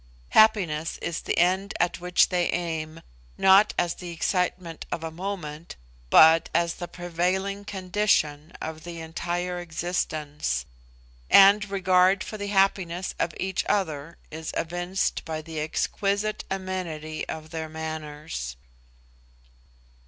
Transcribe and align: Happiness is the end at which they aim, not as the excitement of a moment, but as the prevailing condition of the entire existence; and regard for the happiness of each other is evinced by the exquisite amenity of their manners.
Happiness 0.29 0.97
is 0.99 1.21
the 1.21 1.37
end 1.37 1.75
at 1.79 1.99
which 2.01 2.29
they 2.29 2.49
aim, 2.51 3.01
not 3.37 3.71
as 3.77 3.93
the 3.93 4.09
excitement 4.09 4.87
of 4.91 5.03
a 5.03 5.11
moment, 5.11 5.75
but 6.09 6.49
as 6.55 6.73
the 6.73 6.87
prevailing 6.87 7.63
condition 7.65 8.51
of 8.59 8.83
the 8.83 8.99
entire 8.99 9.59
existence; 9.59 10.65
and 11.29 11.69
regard 11.69 12.23
for 12.23 12.39
the 12.39 12.47
happiness 12.47 13.13
of 13.19 13.35
each 13.39 13.63
other 13.69 14.17
is 14.31 14.51
evinced 14.57 15.23
by 15.23 15.39
the 15.39 15.59
exquisite 15.59 16.45
amenity 16.49 17.23
of 17.29 17.51
their 17.51 17.69
manners. 17.69 18.55